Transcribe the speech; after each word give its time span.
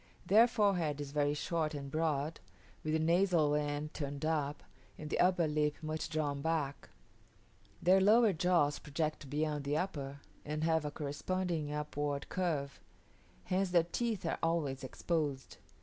Their 0.25 0.47
forehead 0.47 0.99
is 0.99 1.11
very 1.11 1.35
short 1.35 1.75
and 1.75 1.91
broad, 1.91 2.39
with 2.83 2.93
the 2.93 2.97
nasal 2.99 3.53
end 3.53 3.93
turned 3.93 4.25
up, 4.25 4.63
and 4.97 5.11
the 5.11 5.19
upper 5.19 5.47
lip 5.47 5.75
much 5.83 6.09
drawn 6.09 6.41
back; 6.41 6.89
their 7.83 8.01
lower 8.01 8.33
jaws 8.33 8.79
project 8.79 9.29
beyond 9.29 9.63
the 9.63 9.77
upper, 9.77 10.19
and 10.43 10.63
have 10.63 10.85
a 10.85 10.89
corresponding 10.89 11.71
upward 11.71 12.29
curve; 12.29 12.79
hence 13.43 13.69
their 13.69 13.83
teeth 13.83 14.25
are 14.25 14.39
always 14.41 14.83
exposed. 14.83 15.57